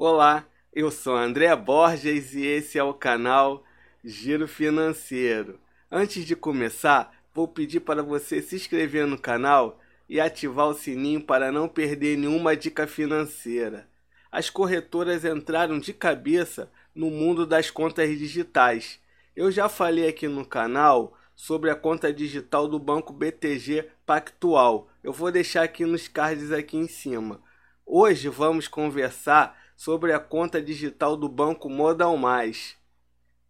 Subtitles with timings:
[0.00, 3.64] Olá, eu sou André Borges e esse é o canal
[4.04, 5.58] Giro Financeiro.
[5.90, 11.20] Antes de começar, vou pedir para você se inscrever no canal e ativar o sininho
[11.20, 13.88] para não perder nenhuma dica financeira.
[14.30, 19.00] As corretoras entraram de cabeça no mundo das contas digitais.
[19.34, 24.88] Eu já falei aqui no canal sobre a conta digital do banco BTG Pactual.
[25.02, 27.42] Eu vou deixar aqui nos cards aqui em cima.
[27.84, 32.76] Hoje vamos conversar sobre a conta digital do Banco Modal Mais.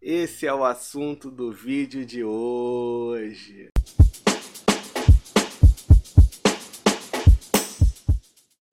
[0.00, 3.73] Esse é o assunto do vídeo de hoje.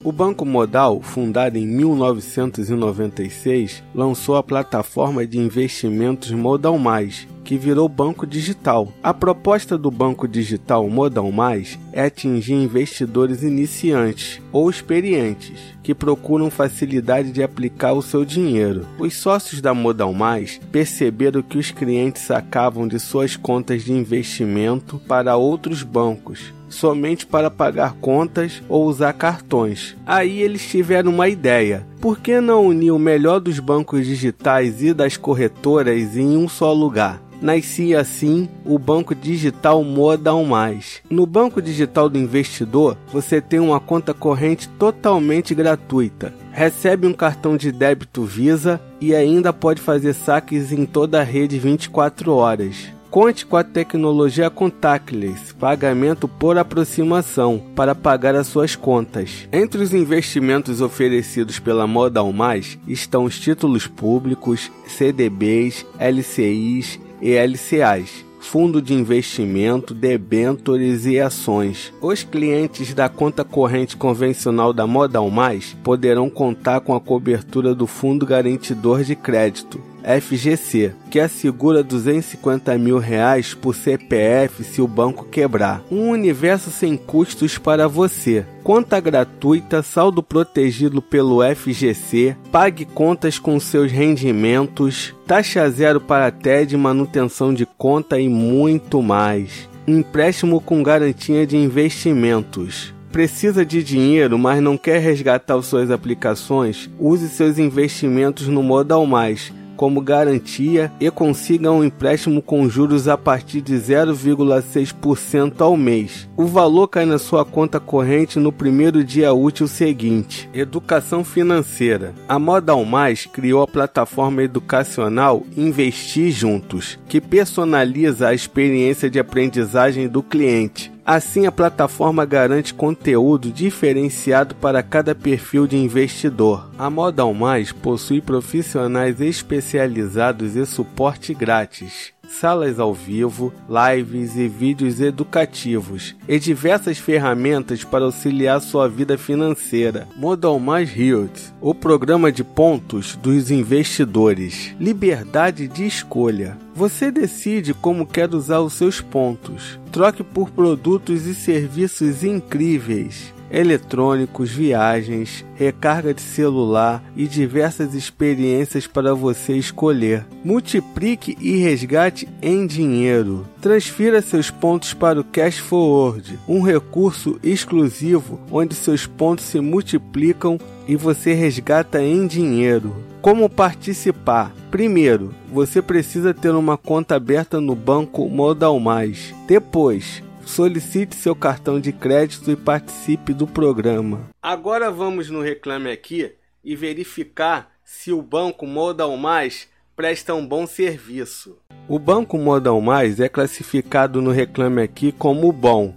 [0.03, 7.87] O Banco Modal, fundado em 1996, lançou a plataforma de investimentos Modal Mais, que virou
[7.87, 8.91] banco digital.
[9.03, 16.49] A proposta do banco digital Modal Mais é atingir investidores iniciantes ou experientes que procuram
[16.49, 18.87] facilidade de aplicar o seu dinheiro.
[18.97, 24.99] Os sócios da Modal Mais perceberam que os clientes sacavam de suas contas de investimento
[25.07, 29.95] para outros bancos somente para pagar contas ou usar cartões.
[30.05, 31.85] Aí eles tiveram uma ideia.
[31.99, 36.73] Por que não unir o melhor dos bancos digitais e das corretoras em um só
[36.73, 37.21] lugar?
[37.41, 41.01] nascia assim o Banco Digital Modal Mais.
[41.09, 46.33] No Banco Digital do Investidor, você tem uma conta corrente totalmente gratuita.
[46.51, 51.57] Recebe um cartão de débito Visa e ainda pode fazer saques em toda a rede
[51.57, 52.93] 24 horas.
[53.12, 59.49] Conte com a tecnologia contactless, pagamento por aproximação, para pagar as suas contas.
[59.51, 68.31] Entre os investimentos oferecidos pela Modal Mais estão os títulos públicos, CDBs, LCIs e LCAs
[68.41, 71.94] fundo de investimento, debêntures e ações.
[72.01, 77.85] Os clientes da conta corrente convencional da Modal Mais poderão contar com a cobertura do
[77.85, 85.25] Fundo Garantidor de Crédito, FGC, que assegura 250 mil reais por CPF se o banco
[85.25, 85.84] quebrar.
[85.91, 88.45] Um universo sem custos para você.
[88.63, 96.78] Conta gratuita, saldo protegido pelo FGC, pague contas com seus rendimentos, taxa zero para TED,
[96.78, 99.69] manutenção de conta e muito mais.
[99.88, 107.28] Empréstimo com garantia de investimentos precisa de dinheiro, mas não quer resgatar suas aplicações, use
[107.28, 113.61] seus investimentos no Modal Mais como garantia e consiga um empréstimo com juros a partir
[113.61, 116.29] de 0,6% ao mês.
[116.37, 120.47] O valor cai na sua conta corrente no primeiro dia útil seguinte.
[120.53, 122.13] Educação financeira.
[122.29, 130.07] A Modal Mais criou a plataforma educacional Investir Juntos, que personaliza a experiência de aprendizagem
[130.07, 136.69] do cliente Assim, a plataforma garante conteúdo diferenciado para cada perfil de investidor.
[136.78, 144.99] A Modal Mais possui profissionais especializados e suporte grátis salas ao vivo, lives e vídeos
[144.99, 150.07] educativos e diversas ferramentas para auxiliar sua vida financeira.
[150.15, 154.73] Modal Mais Hills, o programa de pontos dos investidores.
[154.79, 156.57] Liberdade de escolha.
[156.73, 159.79] Você decide como quer usar os seus pontos.
[159.91, 169.13] Troque por produtos e serviços incríveis eletrônicos, viagens, recarga de celular e diversas experiências para
[169.13, 170.25] você escolher.
[170.44, 173.45] Multiplique e resgate em dinheiro.
[173.59, 180.57] Transfira seus pontos para o Cash Forward, um recurso exclusivo onde seus pontos se multiplicam
[180.88, 182.95] e você resgata em dinheiro.
[183.22, 184.51] Como participar?
[184.72, 189.34] Primeiro, você precisa ter uma conta aberta no banco Modal Mais.
[189.47, 194.29] Depois, solicite seu cartão de crédito e participe do programa.
[194.41, 196.31] Agora vamos no Reclame Aqui
[196.63, 201.57] e verificar se o Banco Modal Mais presta um bom serviço.
[201.88, 205.94] O Banco Modal Mais é classificado no Reclame Aqui como bom,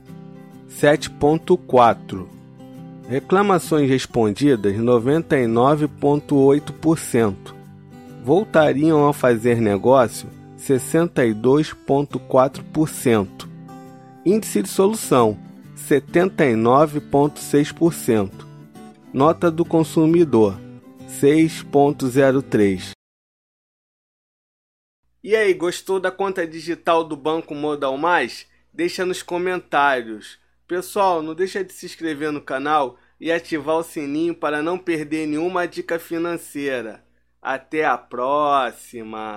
[0.71, 2.27] 7.4.
[3.09, 7.55] Reclamações respondidas 99.8%.
[8.25, 13.54] Voltariam a fazer negócio 62.4%.
[14.27, 15.39] Índice de solução
[15.77, 18.31] 79,6%.
[19.13, 20.59] Nota do consumidor
[21.21, 22.93] 6,03.
[25.23, 28.47] E aí, gostou da conta digital do Banco Modal Mais?
[28.73, 30.39] Deixa nos comentários.
[30.67, 35.27] Pessoal, não deixa de se inscrever no canal e ativar o sininho para não perder
[35.27, 37.05] nenhuma dica financeira.
[37.43, 39.33] Até a próxima!